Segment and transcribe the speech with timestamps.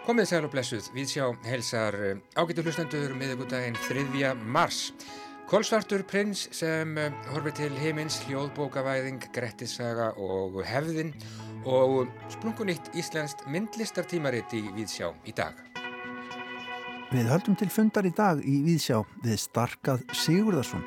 [0.00, 4.32] Komið sæl og blessuð, við sjá helsar eh, ágættu hlustendur miðugudaginn 3.
[4.42, 4.88] mars.
[5.50, 11.14] Kolsvartur prins sem eh, horfið til heimins, hljóðbókavæðing, grettissaga og hefðin
[11.62, 15.54] og splungunitt íslenskt myndlistartímaritt í Víðsjá í dag.
[17.14, 20.82] Við höldum til fundar í dag í Víðsjá við Starkað Sigurðarsson,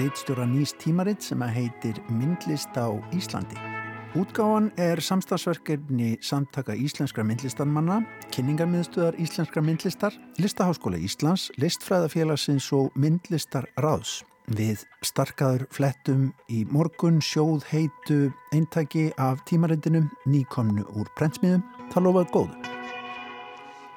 [0.00, 3.73] reitstjóra nýst tímaritt sem heitir Myndlist á Íslandi.
[4.14, 7.96] Útgáðan er samstagsverkefni samtaka íslenskra myndlistarmanna,
[8.30, 14.20] kynningarmiðstöðar íslenskra myndlistar, Listaháskóla Íslands, Listfræðafélagsins og Myndlistar Ráðs.
[14.54, 21.66] Við starkaður flettum í morgun sjóð heitu eintæki af tímarendinu nýkomnu úr prentsmiðum.
[21.90, 22.83] Það lofaði góðu.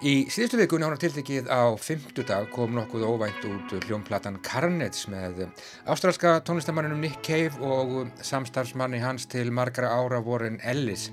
[0.05, 5.47] Í síðustu viku nána tiltekið á fymtudag kom nokkuð óvænt út hljómplatan Carnage með
[5.89, 11.07] ástrálska tónlistamannunum Nick Cave og samstarfsmanni hans til margra ára Warren Ellis.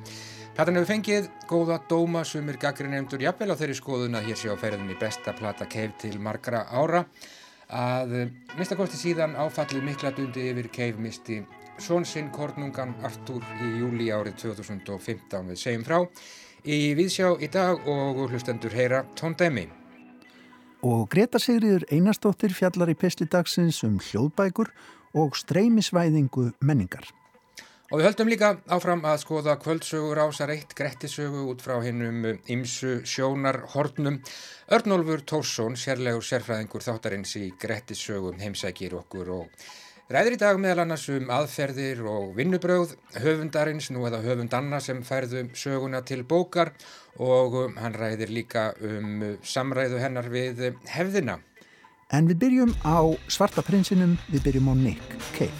[0.52, 4.56] Platan hefur fengið góða dóma sumir gaggrinefndur jafnvel á þeirri skoðun að hér sé á
[4.60, 7.06] ferðinni besta plata Cave til margra ára
[7.72, 8.18] að
[8.52, 11.40] minnstakosti síðan áfallið mikla dundi yfir Cave misti
[11.82, 15.98] svonsinn Kornungan Artur í júli árið 2015 við segjum frá
[16.64, 19.66] í Víðsjá í dag og hlustendur heyra tóndæmi.
[20.84, 24.72] Og Greta Sigriður Einarstóttir fjallar í pesli dagsins um hljóðbækur
[25.16, 27.06] og streymisvæðingu menningar.
[27.92, 33.02] Og við höldum líka áfram að skoða kvöldsögur ásar eitt grettisögu út frá hinnum ymsu
[33.06, 34.16] sjónar hortnum.
[34.72, 39.66] Örnólfur Tórsson, sérlegur sérfræðingur þáttarins í grettisögum heimsækir okkur og
[40.04, 42.90] Ræðir í dag meðal annars um aðferðir og vinnubröð
[43.22, 46.74] höfundarins, nú eða höfundanna sem færðu söguna til bókar
[47.16, 50.60] og um, hann ræðir líka um samræðu hennar við
[50.92, 51.38] hefðina.
[52.12, 55.56] En við byrjum á Svarta prinsinum, við byrjum á Nick Cave.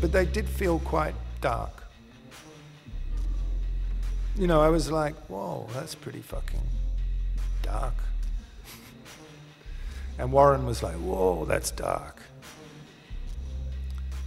[0.00, 1.77] But they did feel quite dark.
[4.38, 6.62] You know, I was like, whoa, that's pretty fucking
[7.62, 7.94] dark.
[10.18, 12.22] and Warren was like, whoa, that's dark.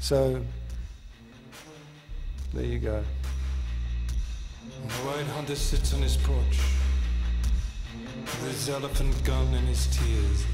[0.01, 0.43] So,
[2.53, 3.03] there you go.
[4.81, 6.59] The white hunter sits on his porch
[8.19, 10.45] with his elephant gun and his tears.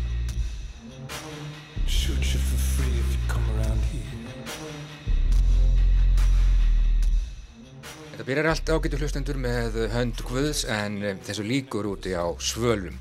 [8.27, 12.97] Þetta byrjar allt ágættu hlustendur með hönd Guðs en eh, þessu líkur úti á svölum.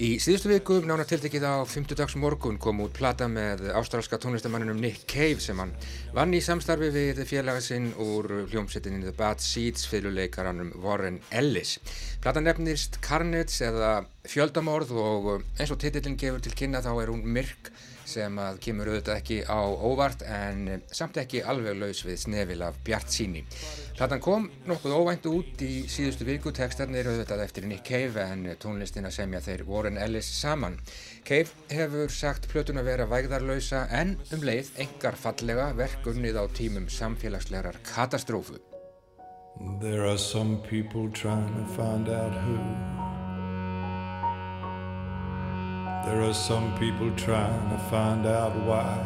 [0.00, 1.90] Í síðustu viku, nána tiltekið á 5.
[1.98, 5.74] dags morgun, kom út plata með ástrálska tónlistamanninum Nick Cave sem hann
[6.16, 11.76] vann í samstarfi við félagasinn úr hljómsettinni The Bad Seeds fyrirleikaranum Warren Ellis.
[12.24, 13.98] Plata nefnist Carnage eða
[14.32, 15.30] Fjöldamorð og
[15.60, 17.68] eins og titillin gefur til kynna þá er hún myrk
[18.10, 22.78] sem að kemur auðvitað ekki á óvart en samt ekki alveg laus við snefil af
[22.86, 23.44] Bjart síni.
[23.96, 29.12] Platan kom nokkuð óvænt út í síðustu viku, tekstarnir auðvitað eftir Nick Cave en tónlistina
[29.14, 30.78] semja þeir Warren Ellis saman.
[31.28, 36.88] Cave hefur sagt plötun að vera vægðarlausa en um leið engar fallega verkunnið á tímum
[36.90, 38.58] samfélagslegar katastrófu.
[39.80, 43.09] There are some people trying to find out who
[46.04, 48.98] There are some people trying to find out why.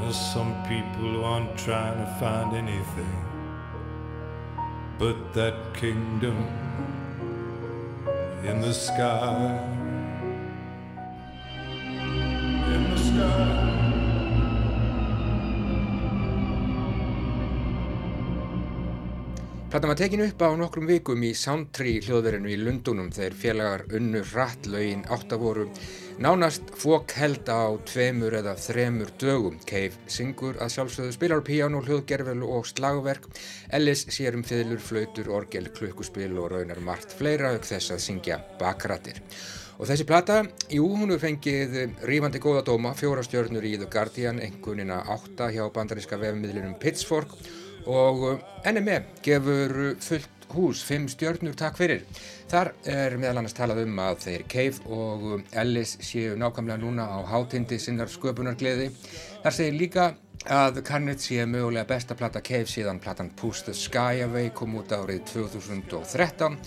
[0.00, 3.32] There's some people who aren't trying to find anything
[5.02, 6.36] but that kingdom
[8.44, 9.58] in the sky.
[12.74, 13.71] In the sky.
[19.72, 24.20] Platan var tekin upp á nokkrum vikum í Soundtree hljóðverinu í Lundunum þegar félagar unnu
[24.34, 25.64] rætt laugin áttavoru
[26.20, 29.56] nánast fók held á tveimur eða þremur dögum.
[29.64, 33.30] Cave syngur að sjálfsögðu spilar piano, hljóðgerfel og slagverk.
[33.72, 38.42] Ellis sér um fiðlur, flautur, orgel, klukkuspil og raunar margt fleira auk þess að syngja
[38.60, 39.24] bakrættir.
[39.80, 44.44] Og þessi plata, jú, hún hefur fengið rífandi góða dóma, fjóra stjörnur í The Guardian,
[44.44, 47.40] engunina átta hjá bandaríska vefmiðlunum Pitchfork
[47.86, 52.02] og uh, NME gefur fullt hús, fimm stjörnur takk fyrir.
[52.52, 57.18] Þar er meðal annars talað um að þeir Cave og Ellis séu nákvæmlega núna á
[57.30, 58.90] hátindi sinnar sköpunargleði.
[59.42, 60.10] Þar segir líka
[60.42, 64.92] að Carnage sé mögulega besta platta Cave síðan platan Push the Sky Away kom út
[64.92, 66.58] árið 2013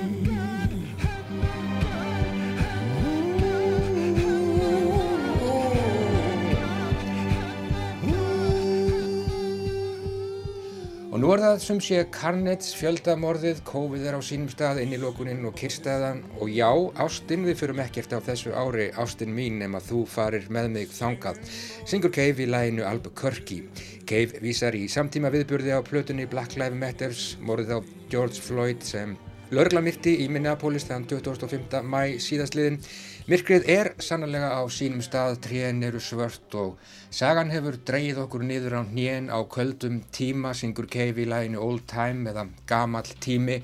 [11.32, 16.20] Nú er það sem sé Carnage, fjöldamorðið, COVID er á sínum stað, innilokuninn og kyrstaðan
[16.36, 16.68] og já,
[17.00, 21.40] Ástin, við fyrum ekkert á þessu ári, Ástin mín, nema þú farir með mig þangað.
[21.88, 23.62] Syngur Cave í læginu Albuquerque.
[24.04, 29.16] Cave vísar í samtíma viðburði á plötunni Black Lives Matters, morðið á George Floyd sem
[29.52, 31.80] Lörgla myrti í Minneapolis þann 25.
[31.84, 32.78] mæ síðastliðin.
[33.22, 36.80] Myrkrið er sannlega á sínum stað, tréin eru svört og
[37.14, 41.86] sagan hefur dreyið okkur niður á hnén á köldum tíma, syngur Cave í læginu Old
[41.86, 43.60] Time eða Gamall tími.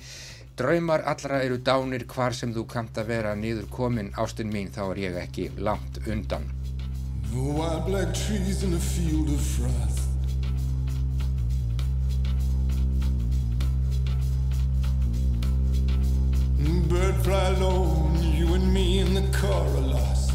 [0.55, 4.85] Draumar allra eru dánir hvar sem þú kamt að vera niður komin ástun mín þá
[4.93, 6.47] er ég ekki langt undan.
[16.59, 20.33] Bird fly low, you and me in the car are lost.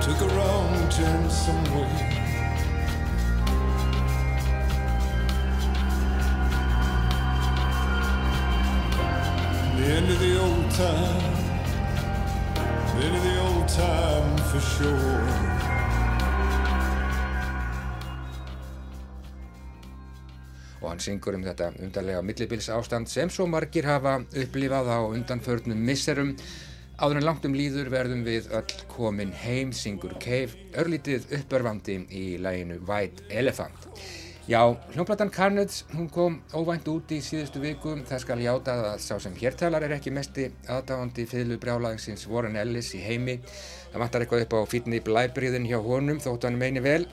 [0.00, 2.14] Took a wrong turn somewhere.
[9.76, 11.34] The end of the old time,
[12.96, 15.57] the end of the old time for sure.
[20.98, 26.34] Hann syngur um þetta undarlega millibils ástand sem svo margir hafa upplifað á undanförnum misserum.
[26.98, 32.24] Áður en langt um líður verðum við öll komin heim, syngur Cave örlítið uppörfandi í
[32.42, 33.86] læginu White Elephant.
[34.48, 34.64] Já,
[34.94, 39.36] hljómplatan Carnage, hún kom óvænt út í síðustu viku, það skal játa að sá sem
[39.36, 43.38] hértalar er ekki mesti aðdáðandi fylgu brjálaginsins Warren Ellis í heimi.
[43.92, 47.04] Það vantar eitthvað upp á fítni blæbriðin hjá honum þótt hann meini vel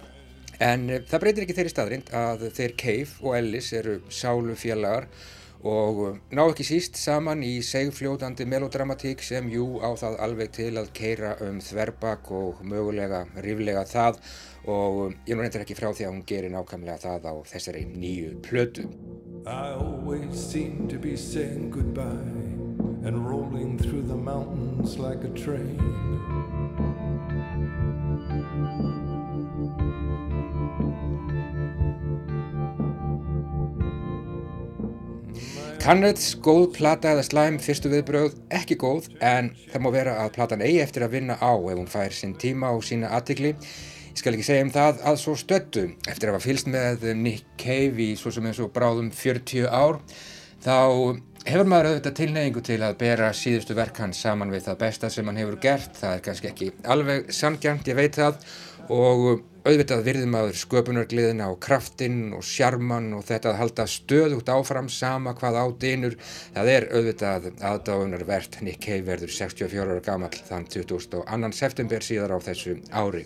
[0.64, 5.10] En uh, það breytir ekki þeirri staðrind að þeir Cave og Ellis eru sálufélagar
[5.66, 10.72] og uh, ná ekki síst saman í segfljótandi melodramatík sem jú á það alveg til
[10.80, 14.22] að keira um þverbak og mögulega ríflega það
[14.66, 17.86] og uh, ég nú reyndir ekki frá því að hún gerir nákvæmlega það á þessari
[17.90, 18.90] nýju plötu.
[19.46, 22.56] I always seem to be saying goodbye
[23.06, 26.55] and rolling through the mountains like a train
[35.86, 40.64] Carnage, góð plata eða slæm fyrstu viðbröð, ekki góð en það má vera að platan
[40.66, 43.52] eigi eftir að vinna á ef hún fær sinn tíma og sína aðtikli.
[43.54, 47.54] Ég skal ekki segja um það að svo stöttu eftir að hafa fylst með Nick
[47.62, 50.02] Cave í svo sem eins og bráðum 40 ár
[50.66, 50.78] þá
[51.52, 55.30] hefur maður auðvitað tilneyingu til að bera síðustu verk hans saman við það besta sem
[55.30, 55.94] hann hefur gert.
[56.02, 58.42] Það er kannski ekki alveg sangjant, ég veit það
[58.90, 64.92] og auðvitað virðum maður sköpunargliðina og kraftinn og sjarman og þetta að halda stöðugt áfram
[64.94, 66.18] sama hvað á dynur
[66.54, 71.24] það er auðvitað aðdáðunarvert Nick Cave verður 64 ára gammal þann 22.
[71.58, 73.26] september síðar á þessu ári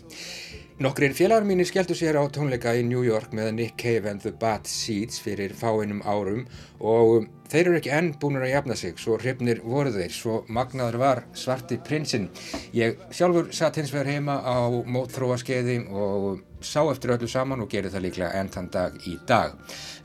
[0.79, 4.31] Nokkrir félagar mínir skelltu sér á tónleika í New York með Nick Cave and the
[4.31, 6.45] Bad Seeds fyrir fáinnum árum
[6.79, 10.99] og þeir eru ekki enn búinur að jafna sig, svo hrifnir voru þeir, svo magnaður
[11.01, 12.29] var svarti prinsinn.
[12.77, 17.91] Ég sjálfur satt hins vegar heima á mótþróaskeiði og sá eftir öllu saman og gerir
[17.93, 19.55] það líklega enn þann dag í dag.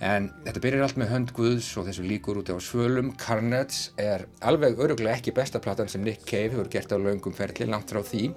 [0.05, 3.13] En þetta byrjar allt með hönd Guðs og þessu líkur út á svölum.
[3.21, 7.69] Carnage er alveg öruglega ekki besta platan sem Nick Cave hefur gert á laungum ferli
[7.71, 8.31] langt frá því.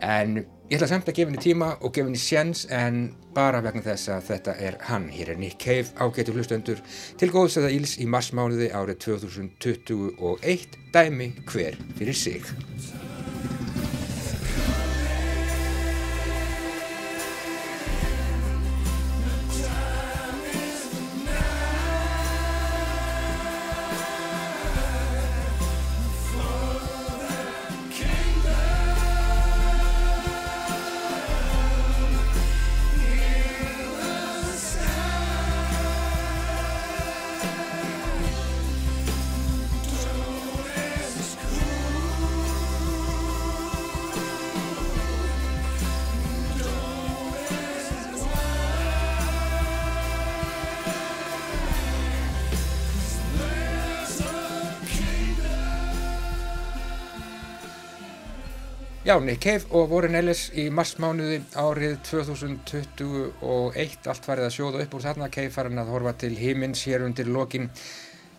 [0.00, 3.04] En ég ætla samt að gefa henni tíma og gefa henni sjens en
[3.36, 5.08] bara vegna þess að þetta er hann.
[5.12, 6.82] Hér er Nick Cave ágætu hlustendur
[7.20, 12.52] til góðsæða íls í marsmánuði árið 2021 dæmi hver fyrir sig.
[59.12, 64.94] Já, Nick Cave og Warren Ellis í marsmánuði árið 2021 allt farið að sjóða upp
[64.96, 65.26] úr þarna.
[65.28, 67.66] Cave farin að horfa til himins hér undir lokin.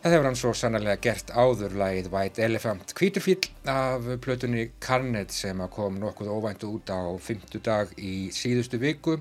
[0.02, 2.94] Það hefur hann svo sannarlega gert áður lagið White Elephant.
[2.98, 3.38] Kvíturfíl
[3.70, 9.20] af plötunni Carnage sem kom nokkuð óvænt út á fymtu dag í síðustu viku.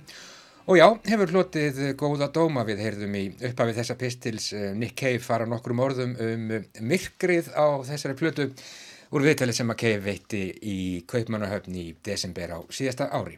[0.73, 2.65] Og já, hefur hlotið góða dóma.
[2.65, 6.49] Við heyrðum í upphafið þessa pistils eh, Nick Cave fara nokkrum orðum um
[6.81, 8.49] myrkrið á þessari plötu
[9.13, 10.79] úr viðtali sem að Kei veitti í
[11.09, 13.37] Kaupmannahöfn í desember á síðasta ári.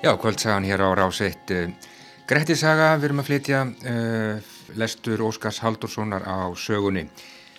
[0.00, 1.99] Já, kvöldsagan hér á rás 1
[2.30, 7.08] Grettisaga, við erum að flytja uh, lestur Óskars Haldurssonar á sögunni.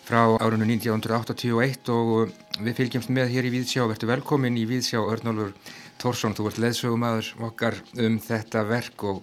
[0.07, 2.31] Frá árunnu 1981 og
[2.63, 5.51] við fylgjumst með hér í Víðsjá, verður velkomin í Víðsjá Örnólfur
[5.99, 9.19] Tórsson, þú ert leðsögumadur okkar um þetta verk og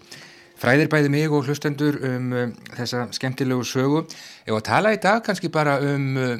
[0.60, 4.04] fræðir bæði mig og hlustendur um uh, þessa skemmtilegu sögu.
[4.44, 6.36] Ef að tala í dag kannski bara um, uh,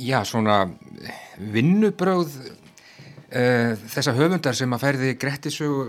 [0.00, 0.62] já, svona
[1.36, 2.40] vinnubröð
[3.36, 5.88] þessa höfundar sem að færði Grettisögu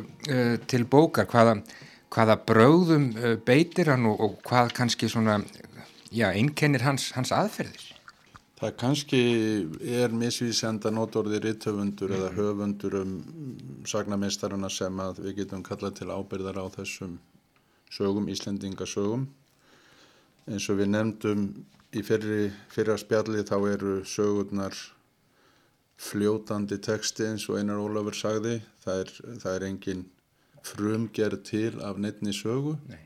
[0.67, 1.61] til bókar, hvaða
[2.13, 5.39] hvaða bröðum uh, beitir hann og, og hvað kannski svona,
[6.11, 7.93] já, einkennir hans, hans aðferðir?
[8.57, 9.21] Það kannski
[10.01, 12.17] er misvísenda nótorðir ritthöfundur mm.
[12.17, 13.11] eða höfundur um
[13.85, 17.19] sagnamestarana sem að við getum kallað til ábyrðar á þessum
[17.93, 19.27] sögum, Íslendingasögum.
[20.49, 21.43] Eins og við nefndum
[21.93, 24.73] í fyrri, fyrra spjalli þá eru sögurnar
[26.01, 28.57] fljótandi texti eins og Einar Ólafur sagði.
[28.81, 30.05] Það er, það er engin
[30.67, 32.77] frumgerð til af nefni sögu.
[32.87, 33.03] Nei.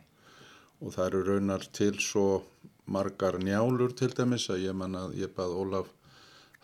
[0.81, 2.41] og það eru raunar til svo
[2.89, 5.91] margar njálur til dæmis að ég man að ég bað Ólaf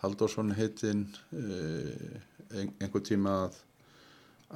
[0.02, 2.18] Haldursson heitinn eh,
[2.54, 3.56] einhver tíma að,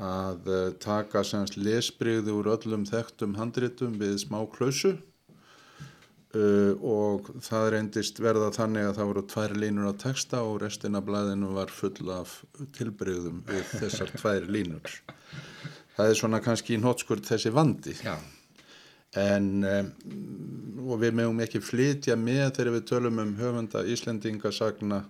[0.08, 4.96] að eh, taka semst lesbreyði úr öllum þekktum handritum við smá klausu.
[6.32, 11.02] Uh, og það reyndist verða þannig að það voru tvær línur á texta og restina
[11.04, 12.38] blæðinu var full af
[12.72, 14.94] tilbreyðum við þessar tvær línur
[15.96, 18.16] það er svona kannski í nótskurt þessi vandi Já.
[19.20, 19.90] en um,
[20.88, 25.02] og við meðum ekki flytja með þegar við tölum um höfunda Íslendingasagna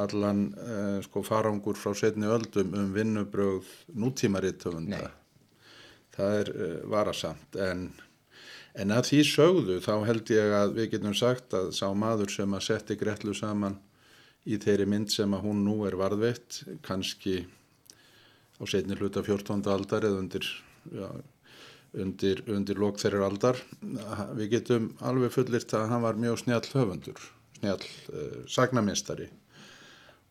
[0.00, 5.10] allan uh, sko farangur frá setni öldum um vinnubröð nútímaritt höfunda Nei.
[6.16, 7.86] það er uh, varasamt en,
[8.74, 12.58] en að því sögðu þá held ég að við getum sagt að sá maður sem
[12.58, 13.78] að setja Gretlu saman
[14.48, 17.42] í þeirri mynd sem að hún nú er varðveitt kannski
[18.60, 19.64] á setni hluta 14.
[19.72, 20.46] aldar eða undir,
[20.92, 21.10] ja,
[21.96, 23.60] undir, undir lok þeirra aldar.
[24.36, 27.20] Við getum alveg fullirt að hann var mjög snjall höfundur,
[27.58, 29.30] snjall uh, sagnamistari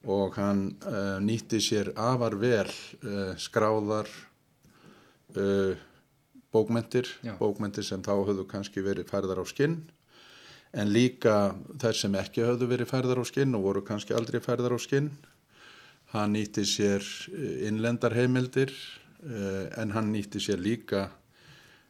[0.07, 4.07] og hann uh, nýtti sér afar vel uh, skráðar
[6.49, 7.35] bókmentir, Já.
[7.37, 9.75] bókmentir sem þá höfðu kannski verið færðar á skinn
[10.73, 14.73] en líka þær sem ekki höfðu verið færðar á skinn og voru kannski aldrei færðar
[14.73, 15.11] á skinn
[16.13, 18.73] Hann nýtti sér eh, innlendarheimildir
[19.23, 21.09] eh, en hann nýtti sér líka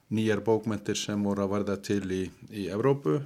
[0.09, 3.19] nýjar bókmentir sem voru að varða til í, í Evrópu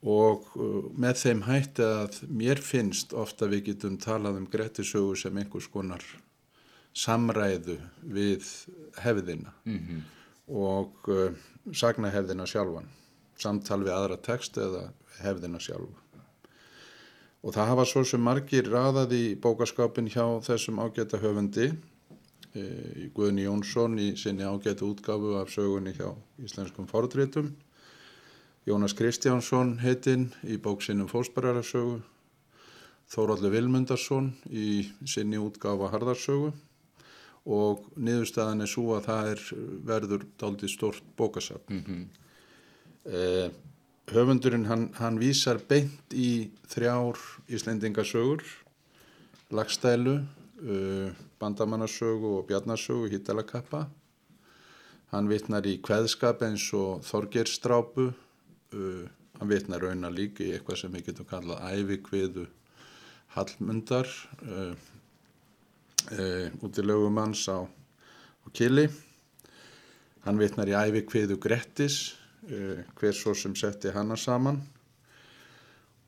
[0.00, 5.36] og eh, með þeim hætti að mér finnst ofta við getum talað um Grettisögu sem
[5.36, 6.04] einhvers konar
[6.96, 8.46] samræðu við
[8.98, 10.00] hefðina mm -hmm.
[10.48, 11.30] og uh,
[11.72, 12.88] sagna hefðina sjálfan,
[13.38, 14.90] samtal við aðra text eða
[15.20, 15.99] hefðina sjálfa.
[17.40, 21.70] Og það hafa svo sem margir raðað í bókaskapin hjá þessum ágæta höfundi,
[22.52, 22.64] e,
[23.16, 26.12] Guðni Jónsson í sinni ágæta útgafu af sögunni hjá
[26.44, 27.54] Íslenskum fordrétum,
[28.68, 32.02] Jónas Kristjánsson heitinn í bóksinum Fósbararasögu,
[33.10, 36.52] Þóraldur Vilmundarsson í sinni útgafu af Harðarsögu
[37.48, 39.42] og niðurstaðan er svo að það er
[39.88, 41.64] verður dálítið stort bókasap.
[41.70, 42.04] Mm -hmm.
[43.04, 43.50] e,
[44.10, 47.18] höfundurinn hann, hann vísar beint í þrjár
[47.50, 48.42] Íslendingasögur
[49.54, 53.84] lagstælu uh, bandamannasögu og bjarnasögu hýttalakappa
[55.14, 59.06] hann vitnar í kveðskap eins og þorgerstrápu uh,
[59.38, 62.46] hann vitnar rauna líka í eitthvað sem við getum kallað ævikviðu
[63.36, 64.10] hallmundar
[64.42, 64.74] uh,
[66.60, 68.88] út í lögumanns á, á Kili.
[70.24, 74.60] Hann vitnar í ævikviðu Grettis hver svo sem setti hana saman.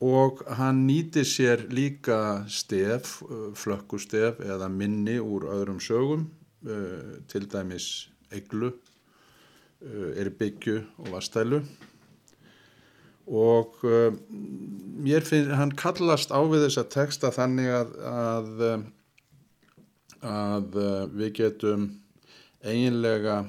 [0.03, 6.27] Og hann nýti sér líka stef, eh, flökkustef eða minni úr öðrum sögum,
[6.67, 8.73] eh, til dæmis eglu,
[9.83, 11.63] erbyggju og vastælu
[13.27, 18.63] og mér finnst, hann kallast á við þessa texta þannig að að,
[20.23, 20.79] að
[21.15, 21.89] við getum
[22.63, 23.43] eiginlega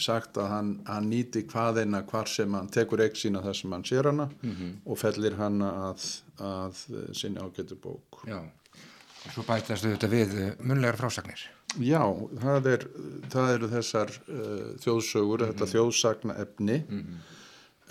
[0.00, 3.86] sagt að hann, hann nýti hvaðeina hvar sem hann tekur ekki sína þar sem hann
[3.88, 4.72] sér hana mm -hmm.
[4.86, 6.06] og fellir hana að,
[6.38, 6.82] að
[7.16, 11.46] sinni ágættu bók Já, og svo bætastu þetta við munlegar frásagnir
[11.78, 12.02] Já,
[12.42, 12.86] það, er,
[13.30, 15.52] það eru þessar uh, þjóðsögur, mm -hmm.
[15.52, 17.18] þetta þjóðsagna efni mm -hmm.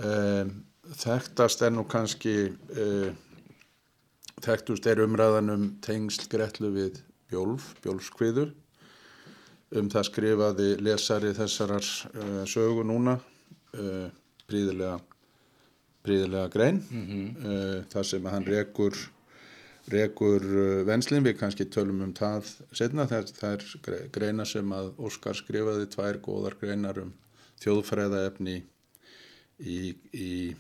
[0.05, 0.63] um,
[1.00, 2.36] þekktast er nú kannski
[2.75, 3.12] uh,
[4.43, 8.53] þekktust er umræðanum tengsl gretlu við Bjólf, Bjólfskviður
[9.77, 14.09] um það skrifaði lesari þessarar uh, sögu núna uh,
[14.49, 14.97] príðilega
[16.05, 17.29] príðilega grein mm -hmm.
[17.45, 18.97] uh, þar sem hann rekur
[19.89, 20.43] rekur
[20.85, 25.88] venslin við kannski tölum um það setna það, það er greina sem að Óskar skrifaði
[25.89, 27.13] tvær góðar greinar um
[27.63, 28.63] þjóðfræðaefni
[29.59, 30.55] í, í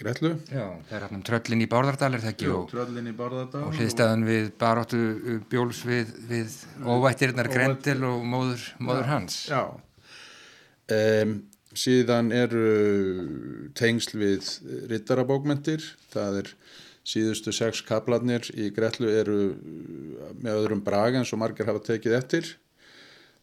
[0.00, 2.48] Grellu Já, það er hann um tröllin í Bárðardal er það ekki?
[2.48, 8.24] Jú, tröllin í Bárðardal og hliðstæðan við baróttu uh, bjóls við, við óvættirinnar Grendel og
[8.24, 9.38] móður, móður já, hans.
[9.50, 9.62] Já.
[10.90, 11.34] Um,
[11.76, 12.64] síðan eru
[13.78, 14.48] tengsl við
[14.90, 16.50] rittarabókmentir það er
[17.10, 19.38] síðustu sex kaplarnir í Grellu eru
[20.40, 22.50] með öðrum braga eins og margir hafa tekið eftir.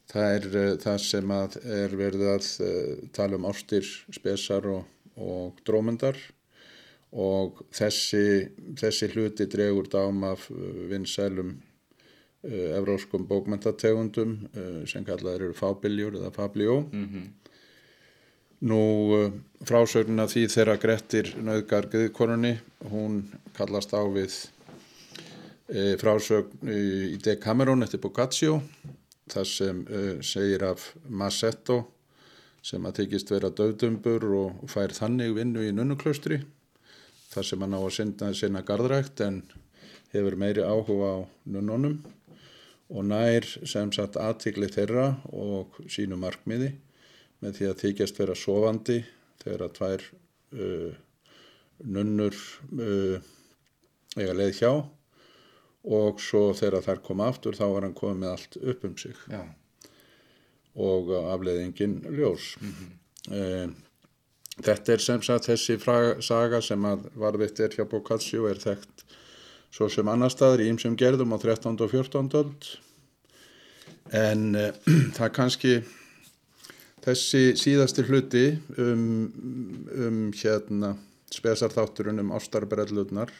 [0.07, 4.85] Það er uh, það sem er verið að uh, tala um ástir, spesar og
[5.17, 6.17] og drómundar
[7.17, 10.57] og þessi, þessi hluti dregur dám af uh,
[10.91, 17.27] vinsælum uh, evróskum bókmentategundum uh, sem kallaður eru fábiljur eða fabljó mm -hmm.
[18.59, 19.31] nú
[19.63, 22.57] frásögnuna því þeirra Grettir nöðgar Guðkorunni
[22.91, 24.49] hún kallast á við
[25.69, 26.69] uh, frásögn
[27.13, 28.61] í Decameron eftir Boccaccio
[29.27, 31.96] þar sem uh, segir af Massetto
[32.67, 36.41] sem að tekist vera döðdumbur og fær þannig vinnu í nunnuklaustri
[37.31, 39.41] þar sem hann á að sinna, sinna gardrækt en
[40.11, 41.17] hefur meiri áhuga á
[41.53, 41.99] nunnunum
[42.87, 46.73] og nær sem sagt aðtikli þeirra og sínu markmiði
[47.43, 48.97] með því að þykjast vera sofandi
[49.43, 50.05] þegar að tvær
[50.57, 50.91] uh,
[51.87, 52.39] nunnur
[52.79, 53.31] uh,
[54.17, 54.71] eiga leið hjá
[55.87, 59.23] og svo þegar þær koma aftur þá var hann komið með allt upp um sig.
[59.31, 59.45] Já
[60.77, 62.55] og afleiðingin ljós.
[62.61, 63.75] Mm -hmm.
[64.57, 69.03] Þetta er sem sagt þessi fraga, saga sem að varðvitt er hjá Boccaccio er þekkt
[69.73, 71.77] svo sem annar staðar í ymsum gerðum á 13.
[71.77, 72.29] og 14.
[72.39, 72.69] öld
[74.17, 74.71] en uh,
[75.17, 75.73] það kannski
[77.05, 78.45] þessi síðasti hluti
[78.81, 79.27] um,
[79.93, 80.95] um hérna
[81.35, 83.33] spesarþátturinn um ástarbrellurnar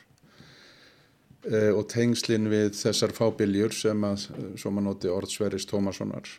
[1.49, 4.27] uh, og tengslinn við þessar fábiljur sem að,
[4.59, 6.29] svo maður noti orðsveris Tómassonar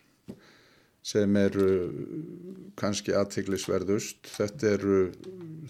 [1.03, 1.69] sem eru
[2.79, 4.27] kannski aðtiklisverðust.
[4.29, 4.99] Þetta eru,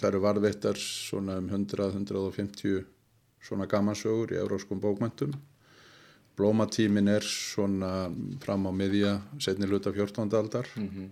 [0.02, 2.84] eru varðveittar svona um 100-150
[3.48, 5.32] svona gamansögur í euróskum bókmæntum.
[6.38, 8.08] Blómatímin er svona
[8.42, 10.28] fram á miðja setni luta 14.
[10.38, 11.08] aldar mm -hmm.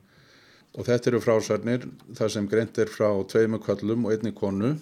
[0.75, 4.77] og þetta eru frásarnir þar sem greint er frá tveimu kvallum og einni konu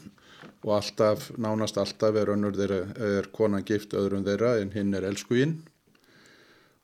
[0.64, 5.62] og alltaf, nánast alltaf er er konan gift öðrum þeirra en hinn er elskuinn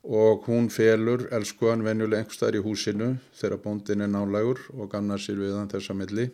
[0.05, 5.43] og hún felur elskuðan venjuleg einhverstaðar í húsinu þegar bóndin er nálægur og gamnar sér
[5.43, 6.31] við hann þessa milli.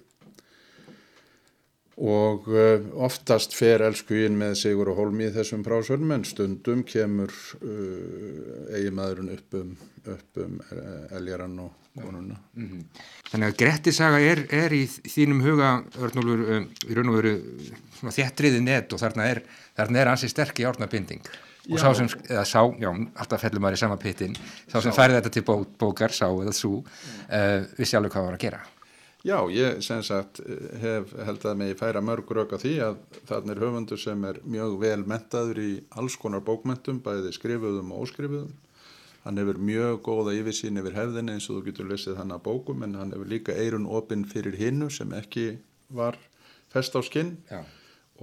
[1.96, 7.32] Og uh, oftast fer elskuðin með sigur og holmi í þessum prásvörnum en stundum kemur
[7.32, 9.72] uh, eigi maðurinn upp um,
[10.12, 12.36] um uh, eljaran og konuna.
[12.54, 13.02] Mm -hmm.
[13.30, 17.34] Þannig að Grettisaga er, er í þínum huga örnúlur um, í raun og veru
[18.12, 19.42] þjættriði net og þarna er,
[19.74, 21.24] þarna er ansi sterk í árnabinding
[21.70, 24.36] og sá sem, eða sá, já, alltaf fellur maður í sama pittin,
[24.70, 28.38] sá sem færði þetta til bó, bókar, sá eða svo uh, vissi alveg hvað var
[28.38, 28.64] að gera.
[29.26, 30.38] Já, ég sem sagt
[30.78, 34.38] hef held að mig færa mörg rauk á því að þarna er höfundur sem er
[34.46, 38.52] mjög vel mentaður í alls konar bókmentum, bæði skrifuðum og óskrifuðum.
[39.24, 42.86] Hann hefur mjög góða yfirsýn yfir hefðinni eins og þú getur lesið hann að bókum
[42.86, 45.56] en hann hefur líka eirun opinn fyrir hinnu sem ekki
[45.90, 46.20] var
[46.70, 47.34] fest á skinn.
[47.50, 47.64] Já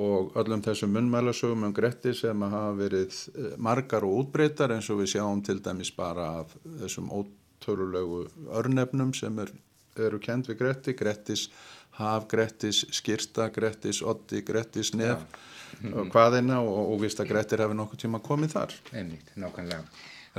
[0.02, 5.04] og öllum þessum munnmælasögum um Gretti sem hafa verið eh, margar og útbreytar eins og
[5.04, 9.52] við sjáum til dæmis bara af þessum ótrúlegu örnefnum sem er,
[9.98, 11.50] eru kend við Gretti, Grettis
[12.00, 15.94] haf, Grettis skirta, Grettis oddi, Grettis nef ja.
[15.94, 18.74] og hvaðina og, og vist að Grettir hafi nokkuð tíma komið þar.
[18.98, 19.86] Einmitt, nákvæmlega.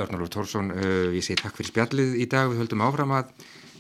[0.03, 3.31] Örnur Tórsson, uh, ég segi takk fyrir spjallið í dag, við höldum áfram að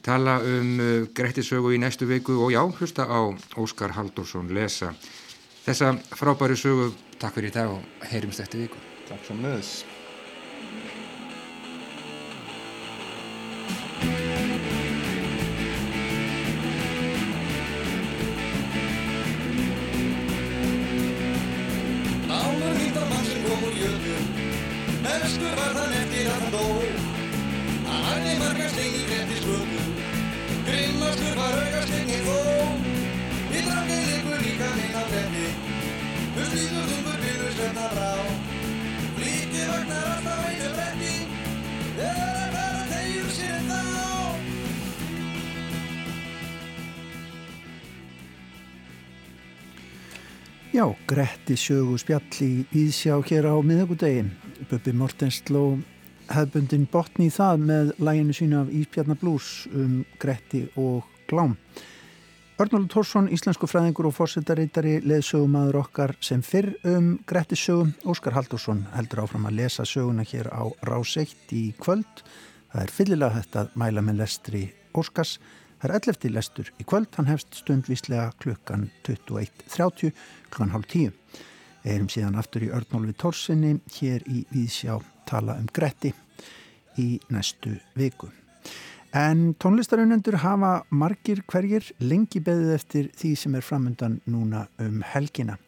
[0.07, 4.93] tala um uh, Grettisögu í næstu viku og já, hlusta á Óskar Haldursson lesa
[5.65, 6.93] þessa frábæri sögu.
[7.19, 8.81] Takk fyrir í dag og heyrjumst eftir viku.
[9.09, 9.61] Takk svo með
[51.05, 54.23] Gretti sögu spjall í Íðsjá hér á miðugudegi.
[54.71, 55.77] Böbbi Mortens sló
[56.33, 61.59] hefbundin botni í það með læginu sína af Íspjarnablús um Gretti og Glám.
[62.57, 67.93] Örnólu Tórsson, íslensku fræðingur og fórsettarítari, leðsögumadur okkar sem fyrr um Gretti sögum.
[68.09, 72.25] Óskar Haldursson heldur áfram að lesa söguna hér á Rás 1 í kvöld.
[72.73, 74.65] Það er fyllilega hægt að mæla með lestri
[74.97, 75.37] Óskars.
[75.85, 76.31] Það er 11.
[76.33, 80.15] lestur í kvöld, hann hefst stundvíslega klukkan 21.30
[80.49, 81.11] klukkan hálf 10.
[81.85, 84.95] Erum síðan aftur í Örnólfi Tórsinni hér í Víðsjá
[85.29, 86.15] tala um Gretti
[86.97, 88.31] í næstu viku.
[89.13, 95.59] En tónlistarunendur hafa margir hverjir lengi beðið eftir því sem er framöndan núna um helgina.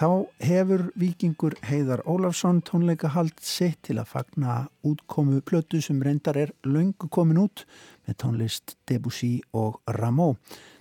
[0.00, 4.54] Þá hefur vikingur Heiðar Ólafsson tónleikahald sitt til að fagna
[4.86, 7.66] útkomu plötu sem reyndar er laungu komin út
[8.10, 10.36] með tónlist Debussy og Rameau.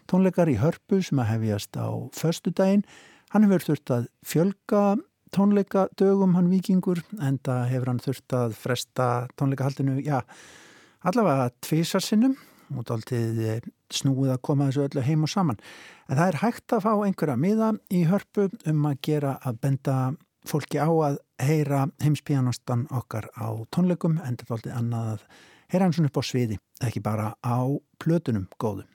[0.10, 2.86] Tónleikar í hörpu sem að hefjast á förstu daginn.
[3.30, 4.84] Hann hefur þurft að fjölga
[5.36, 10.24] tónleikadögum hann vikingur en það hefur hann þurft að fresta tónleikahaldinu, já,
[11.06, 12.34] allavega tvísarsinnum
[12.74, 15.62] og dáltið snúið að koma þessu öllu heim og saman.
[16.10, 20.00] En það er hægt að fá einhverja miða í hörpu um að gera að benda
[20.50, 25.26] fólki á að heyra heimspíanastan okkar á tónleikum en þetta er dáltið annað að
[25.70, 27.60] heyra hans upp á sviði, ekki bara á
[28.02, 28.88] plötunum góðum.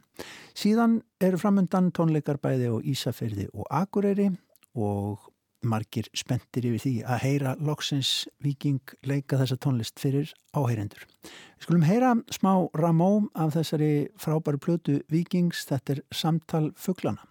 [0.54, 4.28] Síðan eru framöndan tónleikar bæði á Ísafyrði og Akureyri
[4.74, 5.30] og
[5.64, 8.12] margir spendir yfir því að heyra loksins
[8.44, 11.06] viking leika þessa tónlist fyrir áheyrendur.
[11.24, 17.24] Við skulum heyra smá ramó af þessari frábæru plötu vikings, þetta er samtal fugglana.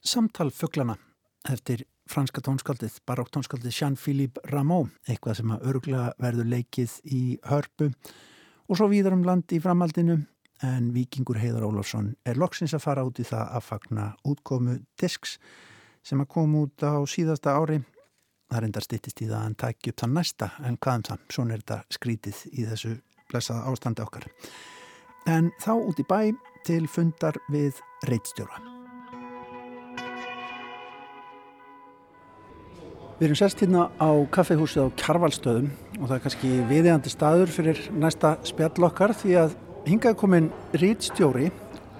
[0.00, 0.94] Samtal fugglana
[1.48, 8.78] eftir franska tónskaldið, baróktónskaldið Jean-Philippe Rameau, eitthvað sem að örgla verður leikið í hörpu og
[8.78, 10.16] svo víðar um land í framhaldinu
[10.64, 15.36] en Vikingur Heiðar Ólafsson er loksins að fara út í það að fagna útkomu disks
[16.04, 17.80] sem að koma út á síðasta ári.
[18.50, 21.54] Það reyndar stittist í það að hann takki upp það næsta en hvaðum það, svona
[21.54, 22.96] er þetta skrítið í þessu
[23.30, 24.26] blessaða ástandi okkar.
[25.28, 26.20] En þá út í bæ
[26.66, 28.69] til fundar við reittstjóra.
[33.20, 35.66] Við erum sérst hérna á kaffehúsið á Kjarvalstöðum
[35.98, 39.50] og það er kannski viðegandi staður fyrir næsta spjall okkar því að
[39.84, 40.46] hingað komin
[40.80, 41.50] rítstjóri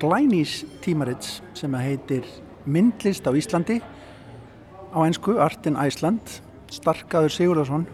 [0.01, 2.25] glænís tímarits sem heitir
[2.65, 6.41] Myndlist á Íslandi á einsku Art in Iceland
[6.73, 7.85] Starkaður Sigurðarsson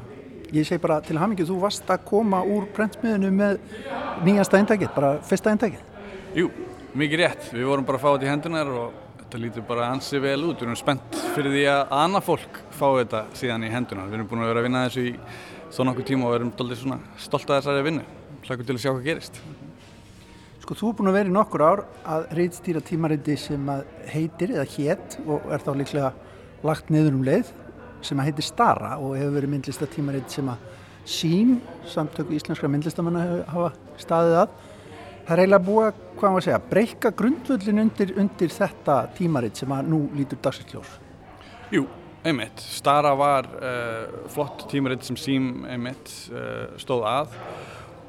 [0.54, 3.58] ég segi bara til hamingið, þú varst að koma úr prentsmiðinu með
[4.22, 5.82] nýjasta eindækið, bara fyrsta eindækið
[6.38, 6.46] Jú,
[6.94, 10.20] mikið rétt, við vorum bara að fá þetta í hendunar og þetta lítur bara ansi
[10.22, 10.60] vel út.
[10.60, 14.30] Við erum spennt fyrir því að annað fólk fá þetta síðan í hendunar við erum
[14.30, 15.14] búin að vera að vinna þessu í
[15.74, 18.04] þó nokkuð tíma og við erum stolt að þessari vinnu.
[18.46, 19.40] Hlakum til að sjá hvað gerist.
[20.62, 24.54] Sko þú er búin að vera í nokkur ár að reytstýra tímariti sem að heitir
[24.54, 26.12] eða hétt og er þá líklega
[26.66, 27.52] lagt niður um leið
[28.06, 30.64] sem að heitir Stara og hefur verið myndlistatímarit sem að
[31.06, 33.70] sín samtöku íslenskra myndlistamanna hafa
[34.02, 34.56] staðið að.
[35.26, 39.72] Það er eiginlega búið að, hvað maður segja, breyka grundvöldin undir, undir þetta tímaritt sem
[39.74, 40.92] að nú lítur dagsveitljós.
[41.74, 41.86] Jú,
[42.26, 42.60] einmitt.
[42.60, 47.38] Stara var uh, flott tímaritt sem sím einmitt uh, stóð að.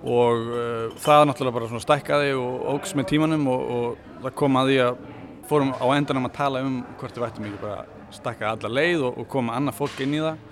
[0.07, 4.59] Og uh, það náttúrulega bara svona stækkaði og ógs með tímanum og, og það kom
[4.59, 4.99] að því að
[5.47, 7.79] fórum á endanum að tala um hvort við ættum ekki bara
[8.17, 10.45] stækka alla leið og, og koma annað fólk inn í það.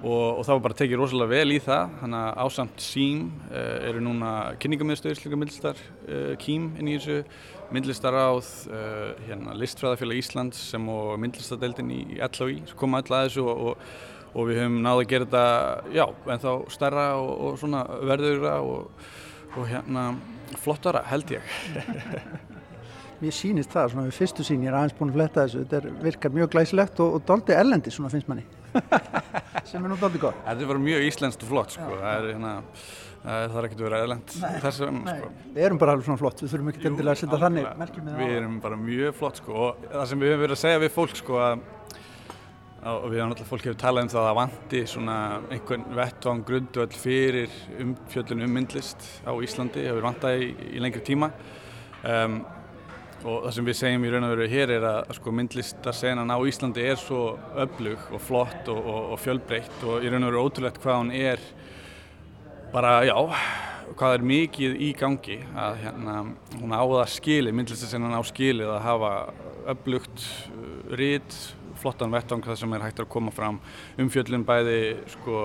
[0.00, 1.96] Og, og það var bara tekið rosalega vel í það.
[2.00, 7.24] Þannig að ásamt uh, eru núna kynningamöðstöður slíka myndlistar uh, kým inn í þessu
[7.74, 13.86] myndlistaráð, uh, hérna, listfræðafélag Íslands sem og myndlistadeildin í LHI koma öll að þessu og,
[14.34, 16.04] og við höfum náðu að gera þetta já,
[16.34, 20.12] en þá stærra og svona verðura og hérna
[20.58, 21.42] flottara held ég.
[23.20, 25.90] Mér sýnist það, svona við fyrstu sín ég er aðeins búin að fletta þessu, þetta
[26.06, 28.46] virkar mjög glæsilegt og, og doldi ellendi svona finnst manni.
[29.68, 30.38] Sem er nú doldið gott.
[30.46, 31.90] Þetta er bara mjög íslenskt og flott sko.
[32.00, 32.54] það er hérna
[33.24, 35.30] það er ekkert að vera eðlend þessum sko.
[35.56, 38.14] Við erum bara alveg svona flott, við þurfum ekki til að setja þannig merkjum með
[38.14, 39.56] það Við erum bara mjög flott sko.
[39.66, 41.64] og það sem við höfum verið að segja við fólk sko, að,
[42.94, 45.18] og við höfum alltaf fólk hefur talað um það að vandi svona
[45.50, 51.28] einhvern vettvang grundvöld fyrir umfjöldun um myndlist á Íslandi hefur vantað í, í lengri tíma
[52.00, 52.40] um,
[53.20, 56.40] og það sem við segjum í raun og veru hér er að sko, myndlistarsenan á
[56.40, 60.46] Íslandi er svo öflug og flott og, og, og fjölbreytt og í raun og veru
[60.48, 61.42] ótrúlegt hvað hún er
[62.72, 63.16] bara, já,
[63.98, 66.18] hvað er mikið í gangi að hérna,
[66.60, 69.14] hún á það skili, myndlistarsenan á skilið að hafa
[69.74, 71.40] öflugt uh, rít
[71.80, 73.56] flottan vettvang þar sem er hægt að koma fram.
[74.00, 75.38] Umfjöllin bæði sko,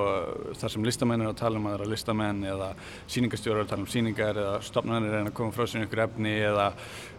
[0.60, 2.70] þar sem listamenn er að tala um að það eru listamenn eða
[3.14, 6.34] síningastjórar er að tala um síningar eða stopnarnir er að koma frá sér ykkur efni
[6.44, 6.66] eða,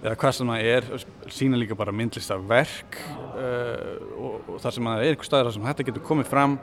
[0.03, 0.91] eða hvað sem það er
[1.39, 5.71] sína líka bara myndlistaverk uh, og, og þar sem það er ykkur staður þar sem
[5.71, 6.59] þetta getur komið fram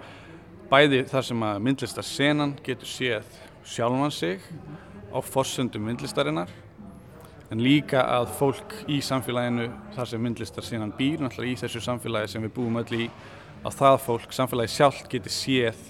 [0.71, 4.43] bæði þar sem að myndlistarsenan getur séð sjálfan sig
[5.13, 6.51] á forsöndum myndlistarinnar
[7.53, 12.31] en líka að fólk í samfélaginu þar sem myndlistar síðan býr náttúrulega í þessu samfélagi
[12.33, 13.09] sem við búum öll í
[13.63, 15.83] að það fólk, samfélagi sjálf geti séð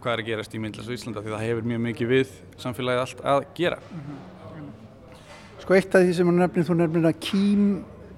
[0.00, 3.02] hvað er að gerast í myndlist á Íslanda því það hefur mjög mikið við samfélagi
[3.02, 3.80] allt að gera.
[5.60, 7.66] Sko eitt af því sem þú nefnir, þú nefnir að kým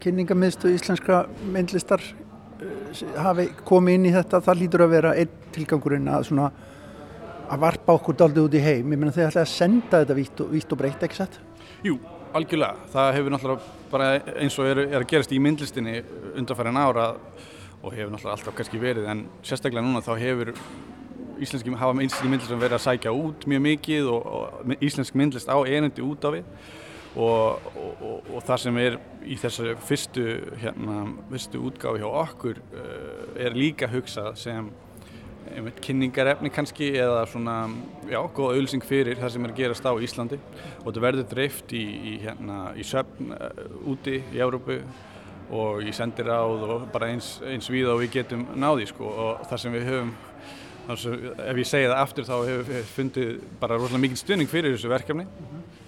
[0.02, 2.04] kynningamiðstu íslenskra myndlistar
[3.24, 6.50] hafi komið inn í þetta, það lítur að vera einn tilgangurinn að svona
[7.52, 10.42] að varpa okkur daldið út í heim, ég menna þau ætlaði að senda þetta vítt
[10.44, 11.38] og, og breytt, ekki satt?
[11.84, 11.98] Jú,
[12.32, 14.06] Algjörlega, það hefur náttúrulega bara
[14.40, 15.98] eins og er, er að gerast í myndlistinni
[16.40, 17.10] undanfærin ára
[17.82, 20.54] og hefur náttúrulega alltaf kannski verið en sérstaklega núna þá hefur
[21.42, 25.58] íslenski, hafa íslenski myndlistum verið að sækja út mjög mikið og, og íslensk myndlist á
[25.60, 26.72] einandi út af við
[27.16, 28.96] og, og, og það sem er
[29.28, 30.24] í þessu fyrstu,
[30.62, 34.70] hérna, fyrstu útgáfi hjá okkur uh, er líka hugsað sem
[35.52, 37.56] einmitt kynningarefni kannski eða svona,
[38.08, 40.38] já, góða auðvilsing fyrir það sem er að gerast á Íslandi.
[40.80, 44.78] Og þetta verður dreift í, í, hérna, í söfn uh, úti í Európu
[45.52, 49.10] og í sendiráð og bara eins, eins við og við getum náði sko.
[49.10, 50.14] Og það sem við höfum
[50.96, 54.78] sem, ef ég segi það aftur þá hefur við fundið bara rosalega mikið stunning fyrir
[54.78, 55.28] þessu verkefni.
[55.28, 55.81] Mm -hmm.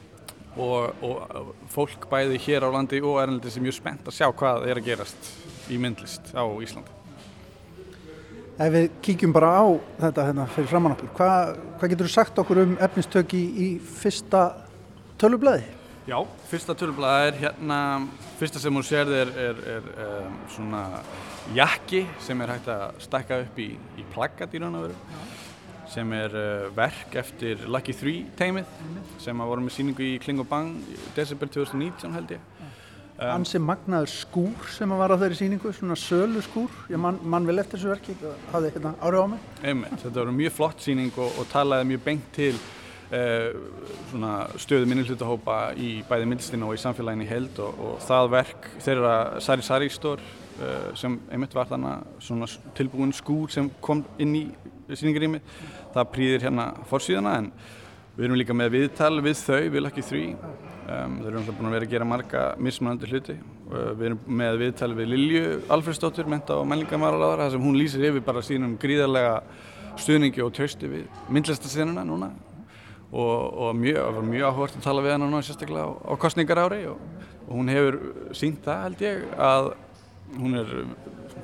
[0.56, 4.68] Og, og fólk bæði hér á landi og erlendis er mjög spennt að sjá hvað
[4.70, 5.30] er að gerast
[5.72, 7.00] í myndlist á Íslandi.
[8.54, 9.64] Ef við kíkjum bara á
[9.98, 13.68] þetta hérna fyrir framann okkur, hvað hva getur þú sagt okkur um efnistöki í, í
[13.82, 14.44] fyrsta
[15.18, 15.64] tölublaði?
[16.06, 16.18] Já,
[16.50, 17.78] fyrsta tölublaði er hérna,
[18.38, 20.84] fyrsta sem hún sér er, er, er um, svona
[21.56, 25.33] jakki sem er hægt að stakka upp í, í plaggat í raun og veru
[25.94, 28.70] sem er uh, verk eftir Lucky 3 teimið
[29.22, 32.48] sem að voru með síningu í Kling og Bang í desember 2019 held ég.
[33.14, 37.46] Um, Ansi magnaður skúr sem var á þeirri síningu, svona sölu skúr, ég mann man
[37.46, 38.16] vel eftir þessu verki,
[38.50, 39.44] hafði hérna árið á mig.
[39.62, 42.54] Einmitt, þetta voru mjög flott síning og, og talaði mjög bengt til
[43.14, 49.14] uh, stöðu minnihlutahópa í bæði myndstinu og í samfélaginu held og, og það verk þeirra
[49.46, 50.43] Sari Sari stór uh,
[50.94, 54.44] sem einmitt var þannig tilbúin skúr sem kom inn í
[54.92, 55.40] síningarími
[55.94, 57.50] það prýðir hérna fórsíðana en
[58.14, 61.68] við erum líka með viðtal við þau, við lakkið þrý um, þau eru alltaf búin
[61.68, 63.36] að vera að gera marga mismunandi hluti.
[63.66, 68.06] Uh, við erum með viðtal við Lilju Alfredsdóttir menta og menningamaraláðar þar sem hún lýsir
[68.10, 69.38] yfir bara sínum gríðarlega
[69.98, 72.30] stuðningi og tausti við myndlistasenuna núna.
[73.14, 76.80] Og, og mjög, mjög áhugast að tala við hann núna sérstaklega á, á kostningar ári
[76.90, 77.02] og,
[77.46, 77.98] og hún hefur
[78.34, 79.68] sínt það held ég að
[80.38, 80.72] hún er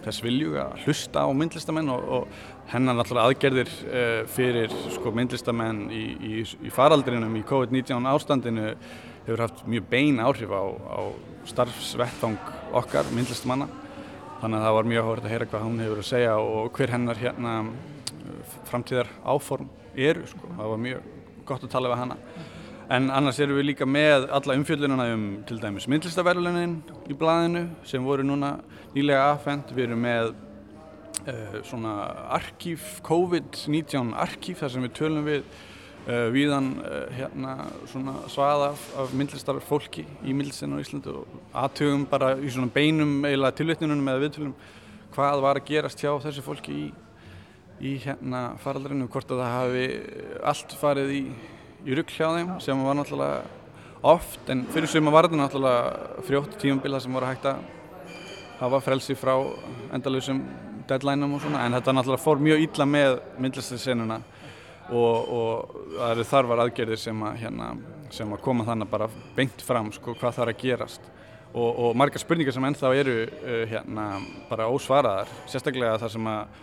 [0.05, 5.87] þess vilju að hlusta á myndlistamenn og, og hennar náttúrulega aðgerðir uh, fyrir sko, myndlistamenn
[5.93, 8.73] í, í, í faraldrinum í COVID-19 ástandinu
[9.27, 11.01] hefur haft mjög bein áhrif á, á
[11.51, 12.39] starfsvettang
[12.81, 13.69] okkar myndlistamanna
[14.41, 16.95] þannig að það var mjög áhugað að heyra hvað hún hefur að segja og hver
[16.95, 17.55] hennar hérna
[18.71, 20.49] framtíðar áform eru sko.
[20.57, 21.11] það var mjög
[21.49, 22.17] gott að tala við hana
[22.91, 26.73] En annars erum við líka með alla umfjöldununa um til dæmis myndlistaverlunin
[27.07, 28.57] í blæðinu sem voru núna
[28.97, 29.69] nýlega aðfend.
[29.77, 30.31] Við erum með
[31.31, 31.93] uh, svona
[32.35, 37.53] arkíf, COVID-19 arkíf þar sem við tölum við uh, viðan uh, hérna
[37.93, 43.23] svona svaða af, af myndlistarfólki í myndlistinu á Íslandu og aðtögum bara í svona beinum
[43.31, 44.59] eða tilvittnunum eða viðtölum
[45.15, 46.91] hvað var að gerast hjá þessu fólki í,
[47.87, 49.89] í hérna faraldrinu, hvort að það hafi
[50.51, 51.25] allt farið í
[51.87, 53.43] í rugg hjá þeim sem var náttúrulega
[54.11, 57.63] oft en fyrir suma var þetta náttúrulega frjótt tímabila sem voru hægt að
[58.61, 59.35] hafa frelsi frá
[59.97, 60.43] endalusum
[60.89, 64.21] deadlineum og svona en þetta náttúrulega fór mjög ítla með myndlistarsennuna
[64.91, 67.71] og, og það eru þarfar aðgerðir sem að, hérna,
[68.15, 71.09] sem að koma þannig bara beint fram sko, hvað þarf að gerast.
[71.51, 74.07] Og, og margar spurningar sem ennþá eru uh, hérna,
[74.51, 76.59] bara ósvaraðar sérstaklega þar sem að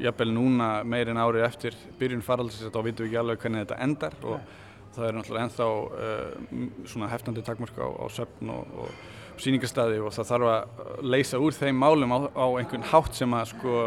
[0.00, 4.16] jafnvel núna meirinn árið eftir byrjun faraldsins þá vitum við ekki alveg hvernig þetta endar
[4.22, 4.60] og ja.
[4.96, 10.12] það er náttúrulega ennþá uh, svona heftandi takmörk á, á söfn og, og síningastæði og
[10.14, 13.78] það þarf að leysa úr þeim málum á, á einhvern hátt sem að sko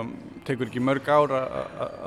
[0.47, 1.41] tekur ekki mörg ára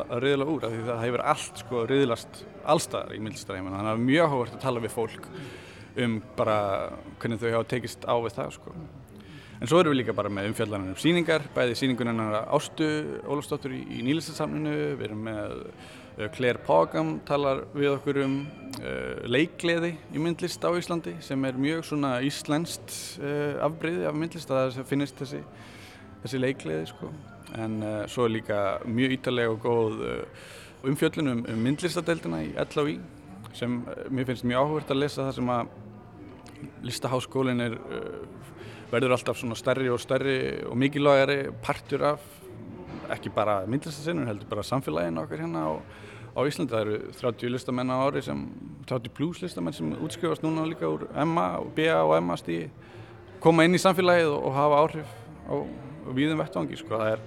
[0.04, 3.88] að riðla úr af því það hefur allt sko riðlast allstaðar í myndstæðinu þannig að
[3.88, 5.28] það er mjög hóvert að tala við fólk
[5.98, 6.58] um bara
[7.18, 8.74] hvernig þau hafa tekist á við það sko
[9.58, 12.86] En svo erum við líka bara með umfjallanum um síningar, bæði síningunarnar Ástu
[13.26, 19.24] Ólafsdóttur í, í nýlistasamninu, við erum með uh, Claire Pogam talar við okkur um uh,
[19.26, 24.54] leikleði í myndlist á Íslandi sem er mjög svona íslenskt uh, afbreyði af myndlist.
[24.54, 25.42] Að það finnist þessi,
[26.22, 27.10] þessi leikleði sko.
[27.58, 30.48] En uh, svo er líka mjög ítalega og góð uh,
[30.86, 33.00] umfjöllun um, myndlistadeildina í LHI
[33.58, 35.78] sem mér finnst mjög áhugert að lesa það sem að
[36.86, 37.74] listaháskólinn er
[38.92, 42.24] verður alltaf svona stærri og stærri og mikilvægari partur af
[43.12, 45.72] ekki bara myndlistasinnu, heldur bara samfélaginu okkar hérna á,
[46.36, 46.72] á Íslandi.
[46.72, 48.44] Það eru 30 listamenn á ári sem,
[48.88, 52.68] 30 plus listamenn sem útskrifast núna líka úr MA BA og MA stíði,
[53.40, 55.12] koma inn í samfélagið og, og hafa áhrif
[55.48, 56.80] á, á víðum vettvangi.
[56.80, 57.00] Sko.
[57.00, 57.24] Er,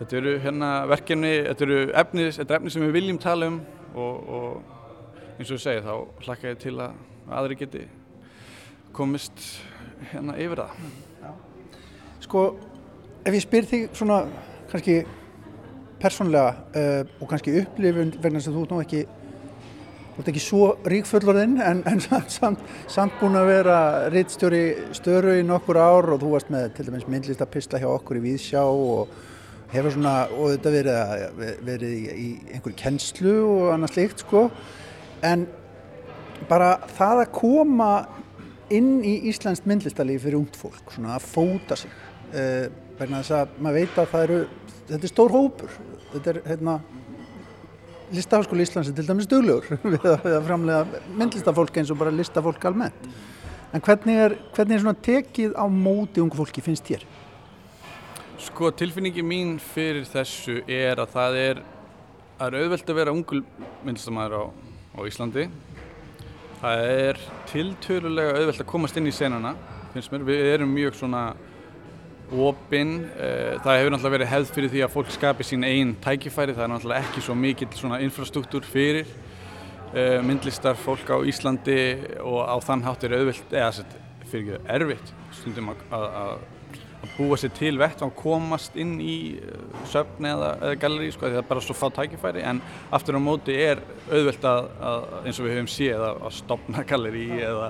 [0.00, 3.60] þetta eru hérna verkefni, þetta eru efni, þetta er efni sem við viljum tala um
[3.94, 5.94] og, og eins og ég segi þá
[6.26, 6.96] hlakka ég til að
[7.30, 7.86] aðri geti
[8.96, 9.44] komist
[10.12, 10.84] hérna yfir það
[11.20, 11.30] Já.
[12.26, 12.44] Sko,
[13.24, 14.20] ef ég spyr þig svona
[14.70, 15.00] kannski
[16.00, 19.04] persónlega uh, og kannski upplifun vegna sem þú nú ekki
[20.10, 23.76] þú ert ekki svo ríkfullorðinn en, en samt, samt búin að vera
[24.12, 24.64] rittstjóri
[24.96, 28.20] störu í nokkur ár og þú varst með til dæmis myndlist að pysla hjá okkur
[28.20, 29.14] í Víðsjá og
[29.70, 34.48] hefur svona, og þetta verið, verið í, í einhverju kennslu og annað slikt sko
[35.26, 35.46] en
[36.50, 37.90] bara það að koma
[38.74, 41.92] inn í Íslands myndlistarlífi fyrir ungt fólk, svona að fóta sig.
[42.30, 42.66] Uh,
[42.98, 44.40] vegna þess að maður veit að það eru,
[44.90, 45.78] þetta er stór hópur.
[46.10, 46.76] Þetta er hérna
[48.10, 53.10] listaháskóli Íslands er til dæmis duglegur við að framlega myndlistafólk eins og bara listafólk almennt.
[53.70, 57.04] En hvernig er, hvernig er svona tekið á móti ungu fólki finnst þér?
[58.40, 61.60] Sko tilfinningi mín fyrir þessu er að það er
[62.40, 63.42] er auðvelt að vera ungul
[63.84, 64.44] myndlistamæður á,
[64.96, 65.42] á Íslandi
[66.60, 69.54] Það er tiltölulega auðvelt að komast inn í senana,
[69.94, 70.26] finnst mér.
[70.28, 71.22] Við erum mjög svona
[72.30, 73.06] opinn.
[73.16, 76.54] Eh, það hefur náttúrulega verið hefð fyrir því að fólk skapi sín einn tækifæri.
[76.58, 79.08] Það er náttúrulega ekki svo mikill svona infrastruktúr fyrir
[79.94, 81.80] eh, myndlistar fólk á Íslandi
[82.20, 83.86] og á þann hátt er auðvelt, eða
[84.30, 86.44] fyrir ekki erfitt stundum að, að,
[87.00, 91.26] að búa sér til vett og komast inn í uh, söfn eða, eða galleri sko,
[91.26, 92.60] því það er bara svo fá tækifæri en
[92.92, 96.84] aftur á móti er auðvelt að, að eins og við höfum séð að, að stopna
[96.90, 97.68] galleri eða,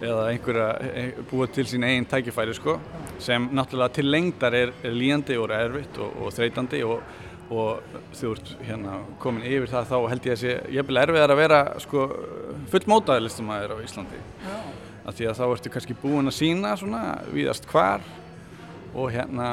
[0.00, 2.78] eða einhverja búa til sín eigin tækifæri sko,
[3.20, 7.02] sem náttúrulega til lengdar er, er líjandi og erfitt og, og þreytandi og,
[7.50, 11.42] og þú ert hérna komin yfir það þá held ég að sé jæfnilega erfiðar að
[11.42, 12.06] vera sko,
[12.72, 14.56] fullmótaði listamæður á Íslandi Já.
[15.04, 17.02] af því að þá ertu kannski búin að sína svona
[17.34, 18.04] víðast hvar
[18.94, 19.52] og hérna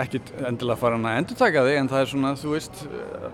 [0.00, 2.82] ekki endilega fara hann að endur taka þig en það er svona, þú veist,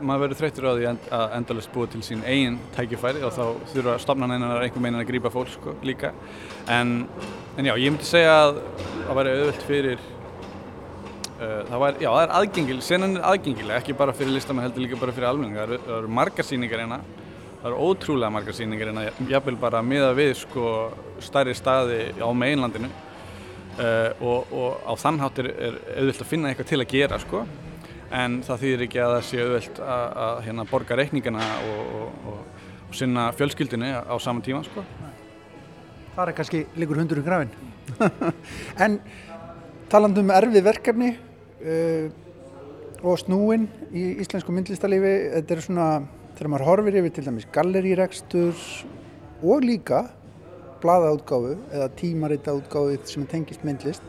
[0.01, 3.97] maður verður þreytur á því að endalist búa til sín eigin tækifæri og þá þurfa
[4.05, 6.13] stopnarneinar einhver meina að grípa fólk sko líka.
[6.71, 7.07] En,
[7.57, 8.61] en já, ég myndi segja að
[9.07, 10.05] það væri auðvöld fyrir
[11.41, 14.87] uh, það var, já, það er aðgengileg senan er aðgengileg, ekki bara fyrir listamenn heldur
[14.87, 17.03] líka bara fyrir almenning, það eru, eru margar síningar hérna,
[17.61, 20.67] það eru ótrúlega margar síningar hérna, jáfnvel bara miða við sko
[21.25, 22.91] stærri staði á meginlandinu
[23.79, 27.21] Uh, og, og á þann hátt er, er auðvilt að finna eitthvað til að gera
[27.23, 27.45] sko.
[28.11, 32.35] En það þýðir ekki að það sé auðvilt að, að hérna, borga reikningana og, og,
[32.91, 34.85] og sinna fjölskyldinu á saman tíma sko.
[36.17, 37.53] Það er kannski líkur hundur um grafin
[38.85, 38.99] En
[39.91, 42.11] talandu um erfið verkefni uh,
[43.01, 45.87] og snúin í íslensku myndlistarlifi þetta er svona,
[46.37, 48.67] þegar maður horfir yfir til dæmis gallerírekstur
[49.41, 50.05] og líka
[50.83, 54.05] bladaútgáfu eða tímaritaútgáfu sem tengist myndlist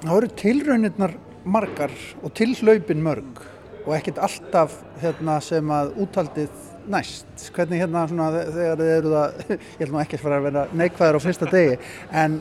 [0.00, 1.92] þá eru tilraunirnar margar
[2.22, 3.44] og tilhlaupin mörg
[3.86, 7.46] og ekkert alltaf hérna, sem að úthaldið næst.
[7.54, 10.66] Hvernig hérna svona þegar þið eru það ég held nú ekki að fara að vera
[10.82, 11.78] neikvæður á fyrsta degi
[12.22, 12.38] en,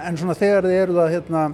[0.00, 1.44] en svona þegar þið eru það hérna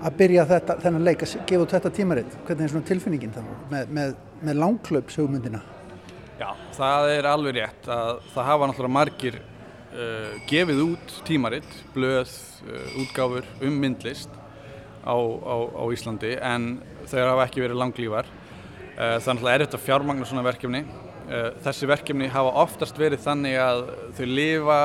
[0.00, 3.94] að byrja þetta, þennan leik að gefa út þetta tímaritt hvernig er tilfinningin það með,
[3.98, 5.60] með, með langklöpshugmyndina
[6.40, 9.36] Já, það er alveg rétt að það hafa náttúrulega margir
[9.94, 12.32] uh, gefið út tímaritt, blöð,
[12.66, 14.32] uh, útgáfur um myndlist
[15.02, 16.72] á, á, á Íslandi en
[17.10, 18.28] þau hafa ekki verið langlífar.
[18.96, 20.84] Uh, þannig að er þetta fjármagnar svona verkefni.
[21.62, 23.84] Þessi verkefni hafa oftast verið þannig að
[24.18, 24.78] þau lifa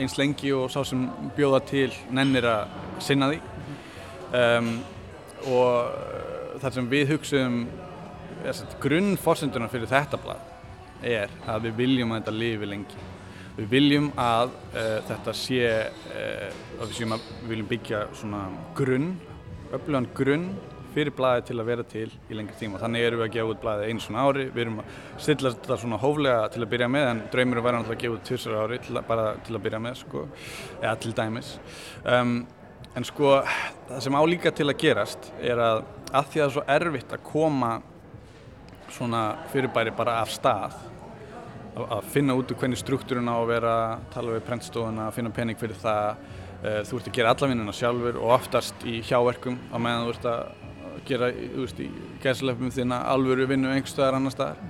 [0.00, 1.02] eins lengi og sá sem
[1.36, 3.40] bjóða til nennir að sinna því.
[4.32, 4.70] Um,
[5.52, 7.58] og þar sem við hugsaum
[8.80, 13.11] grunnforsenduna fyrir þetta blad er að við viljum að þetta lifi lengi
[13.56, 15.66] Við viljum að uh, þetta sé,
[16.12, 18.46] uh, við viljum byggja svona
[18.78, 19.14] grunn,
[19.72, 20.46] öflugan grunn
[20.92, 22.80] fyrir blæði til að vera til í lengri tíma.
[22.80, 25.78] Þannig erum við að gefa út blæði eins svona ári, við erum að stilla þetta
[25.80, 28.80] svona hóflega til að byrja með en draumirum væri náttúrulega að gefa út tvisar ári
[28.84, 30.26] til að, bara til að byrja með sko,
[30.82, 31.54] eða til dæmis.
[32.04, 32.34] Um,
[32.92, 33.38] en sko
[33.88, 37.12] það sem álíka til að gerast er að að því að það er svo erfitt
[37.16, 37.72] að koma
[38.92, 39.22] svona
[39.52, 40.74] fyrirbæri bara af stað
[41.76, 43.74] að finna út úr hvernig struktúrun á að vera,
[44.12, 46.20] tala við prentstofuna, finna pening fyrir það.
[46.62, 50.28] Eh, þú ert að gera allavinnuna sjálfur og oftast í hjáverkum á meðan þú ert
[50.30, 50.42] að
[51.08, 51.88] gera, í
[52.22, 54.60] gæsleipum þína alvöru vinnu einhverstaðar annar staðar.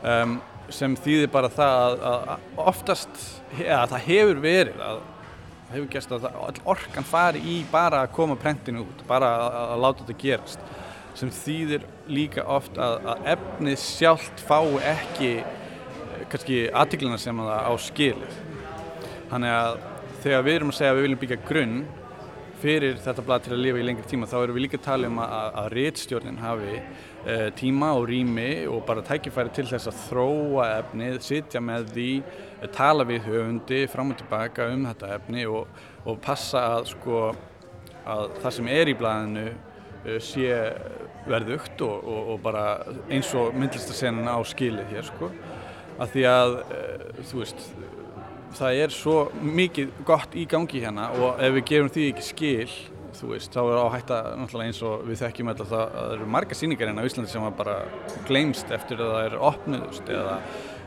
[0.00, 0.38] Um,
[0.72, 3.24] sem þýðir bara það að, að oftast,
[3.58, 5.00] eða það hefur verið að
[5.70, 9.58] það hefur gæst að all orkan fari í bara að koma prentinu út, bara að,
[9.74, 10.68] að láta þetta gerast.
[11.18, 15.32] Sem þýðir líka oft að efnið sjálft fái ekki
[16.30, 18.36] kannski aðtiklina sem það á skilið.
[19.30, 19.80] Þannig að
[20.20, 21.80] þegar við erum að segja að við viljum byggja grunn
[22.60, 25.08] fyrir þetta blad til að lifa í lengri tíma þá erum við líka að tala
[25.08, 30.02] um að, að réttstjórnin hafi e, tíma og rými og bara tækifæri til þess að
[30.08, 32.08] þróa efnið, sitja með því,
[32.60, 35.70] e, tala við höfundi fram og tilbaka um þetta efni og,
[36.04, 37.22] og passa að, sko,
[38.04, 40.60] að það sem er í bladinu e, sé
[41.30, 42.66] verðugt og, og, og bara
[43.08, 45.32] eins og myndlistasennan á skilið hér sko
[46.00, 47.66] að því að uh, þú veist
[48.58, 52.72] það er svo mikið gott í gangi hérna og ef við gerum því ekki skil
[53.20, 56.12] þú veist, þá er áhægt að náttúrulega eins og við þekkjum alltaf það að það
[56.16, 57.76] eru marga síningar hérna á Íslandi sem bara
[58.28, 60.36] gleymst eftir að það er opniðust eða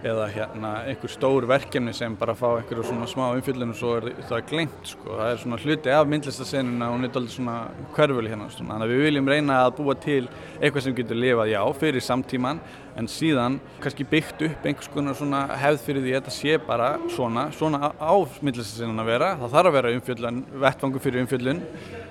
[0.03, 4.07] eða hérna einhver stór verkefni sem bara fá einhverju svona smá umfyllinu og svo er
[4.27, 5.15] það glengt sko.
[5.15, 7.57] Það er svona hluti af myndlistasenuna og er doldið svona
[7.95, 8.49] hverfuli hérna.
[8.51, 8.73] Svona.
[8.73, 10.21] Þannig að við viljum reyna að búa til
[10.59, 12.59] eitthvað sem getur lifað já fyrir samtíman
[12.99, 16.89] en síðan kannski byggt upp einhvers konar svona hefð fyrir því að þetta sé bara
[17.15, 19.29] svona, svona á myndlistasenuna að vera.
[19.39, 21.63] Það þarf að vera umfyllun, vettfangu fyrir umfyllun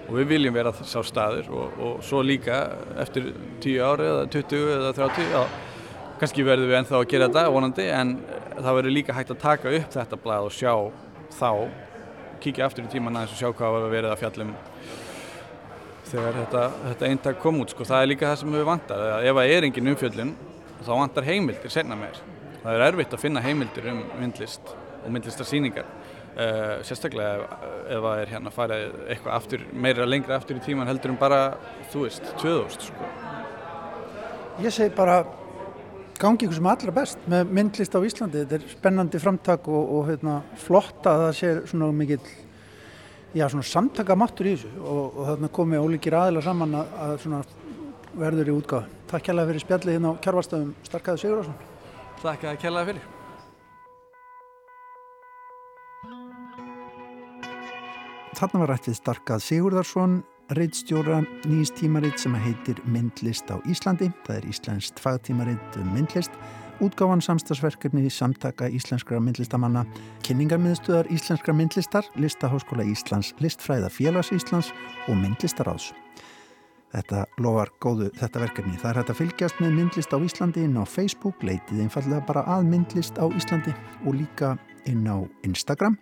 [0.09, 2.65] og við viljum vera sá staður og, og svo líka
[3.05, 3.31] eftir
[3.63, 5.45] 10 ári eða 20 eða 30 já
[6.23, 8.11] kannski verðum við ennþá að gera þetta vonandi en
[8.53, 10.75] það verður líka hægt að taka upp þetta blað og sjá
[11.35, 11.49] þá
[12.45, 14.53] kíkja aftur í tíman aðeins og sjá hvað var verið að fjallum
[16.13, 17.89] þegar þetta, þetta eintak kom út sko.
[17.89, 20.33] það er líka það sem við vantar ef það er engin umfjöllun
[20.79, 22.23] þá vantar heimildir senna meir
[22.63, 25.91] það er erfitt að finna heimildir um myndlist og myndlistarsýningar
[26.33, 27.43] Uh, sérstaklega
[27.93, 28.77] ef það er hérna að fara
[29.13, 31.41] eitthvað aftur, meira lengra aftur í tíman heldur en bara,
[31.93, 33.11] þú veist, 2000 sko.
[34.65, 35.19] Ég segi bara
[36.23, 38.45] gangi ykkur sem allra best með myndlist á Íslandi.
[38.45, 41.91] Þetta er spennandi framtak og, og hérna, flott að það sé svona
[43.53, 47.43] svona samtakamattur í þessu og, og þarna komi ólíkir aðila saman að, að svona
[48.13, 51.57] verður í útgáð Takk kærlega fyrir spjallið hérna á kjárvarstöðum Starkaði Sigurðarsson
[52.23, 53.09] Takk kærlega fyrir.
[58.39, 60.15] Þarna var rættið Starkað Sigurðarsson,
[60.51, 64.11] reittstjóra nýjist tímaritt sem heitir Myndlist á Íslandi.
[64.27, 66.35] Það er Íslenskt fagtímaritt um myndlist,
[66.83, 69.85] útgáfan samstagsverkefni samtaka íslenskra myndlistamanna,
[70.27, 74.73] kynningarmiðstöðar íslenskra myndlistar, Listaháskóla Íslands, Listfræða Félags Íslands
[75.09, 75.93] og Myndlistaráðs.
[76.93, 78.77] Þetta lofar góðu þetta verkefni.
[78.77, 82.45] Það er hægt að fylgjast með myndlist á Íslandi inn á Facebook, leitið einfallega bara
[82.45, 83.73] að myndlist á Íslandi
[84.05, 84.57] og líka
[84.91, 85.17] inn á
[85.47, 85.97] Instagram.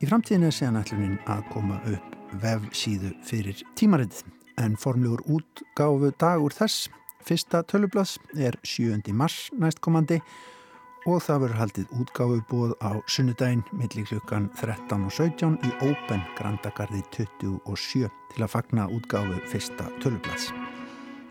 [0.00, 4.24] Í framtíðinu er síðan ætlunin að koma upp vefsíðu fyrir tímaritið
[4.62, 6.88] en formlegur útgáfu dagur þess
[7.26, 9.02] fyrsta tölublads er 7.
[9.12, 10.20] mars næstkomandi
[11.06, 16.24] og það verður haldið útgáfu búið á sunnudaginn millir klukkan 13 og 17 í Open
[16.38, 20.50] Grandagarði 27 til að fagna útgáfu fyrsta tölublads.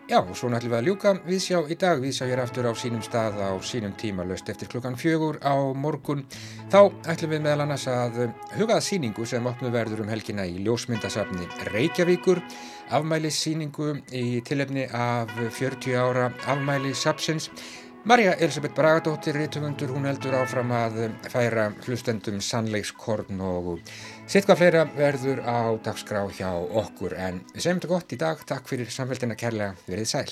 [0.06, 3.00] Já, og svo ætlum við að ljúka viðsjá í dag, viðsjá hér aftur á sínum
[3.02, 6.20] stað á sínum tíma löst eftir klukkan fjögur á morgun.
[6.70, 8.20] Þá ætlum við meðal annars að
[8.54, 12.38] hugaða síningu sem opnum verður um helgina í ljósmyndasafni Reykjavíkur,
[12.94, 17.50] afmælissíningu í tilefni af 40 ára afmæli Sapsins.
[18.06, 21.00] Marja Elisabeth Bragadóttir, rítumundur, hún heldur áfram að
[21.32, 23.80] færa hlustendum sannleikskorn og
[24.26, 27.14] sitt hvað fleira verður á dagskrá hjá okkur.
[27.14, 30.28] En við segjum þetta gott í dag, takk fyrir samfélgina kærlega, verið sæl.